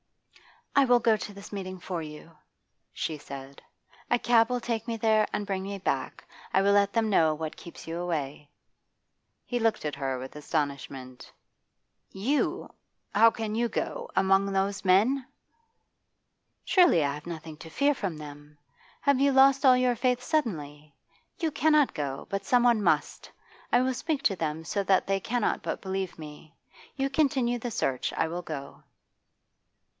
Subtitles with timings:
[0.73, 2.35] 'I will go to this meeting for you,'
[2.91, 3.61] she said.
[4.09, 6.25] 'A cab will take me there and bring me back.
[6.53, 8.49] I will let them know what keeps you away.'
[9.45, 11.31] He looked at her with astonishment.
[12.09, 12.73] 'You!
[13.13, 14.09] How can you go?
[14.15, 15.27] Among those men?'
[16.65, 18.57] 'Surely I have nothing to fear from them?
[19.01, 20.95] Have you lost all your faith suddenly?
[21.37, 23.29] You cannot go, but someone must.
[23.71, 26.55] I will speak to them so that they cannot but believe me.
[26.95, 28.81] You continue the search; I will go.